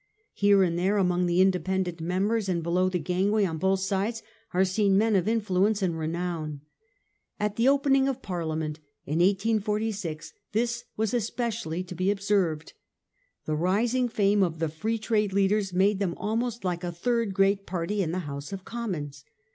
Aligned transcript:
Here 0.33 0.63
and 0.63 0.79
there, 0.79 0.97
among 0.97 1.27
the 1.27 1.41
independent 1.41 2.01
members 2.01 2.49
and 2.49 2.63
below 2.63 2.89
the 2.89 2.97
gangway 2.97 3.45
on 3.45 3.59
both 3.59 3.81
sides, 3.81 4.23
are 4.51 4.65
seen 4.65 4.97
men 4.97 5.15
of 5.15 5.27
influence 5.27 5.83
and 5.83 5.95
renown. 5.95 6.61
At 7.39 7.55
the 7.55 7.67
opening 7.67 8.07
of 8.07 8.23
Parliament 8.23 8.79
in 9.05 9.19
1846 9.19 10.33
this 10.53 10.85
was 10.97 11.13
especially 11.13 11.83
to 11.83 11.93
be 11.93 12.09
observed. 12.09 12.73
The 13.45 13.53
rising 13.55 14.09
fame 14.09 14.41
of 14.41 14.57
the 14.57 14.69
Free 14.69 14.97
Trade 14.97 15.33
leaders 15.33 15.71
made 15.71 15.99
them 15.99 16.15
almost 16.17 16.63
like 16.65 16.83
a 16.83 16.91
third 16.91 17.35
great 17.35 17.67
party 17.67 18.01
in 18.01 18.11
the 18.11 18.25
House 18.27 18.51
of 18.51 18.65
Commons. 18.65 19.23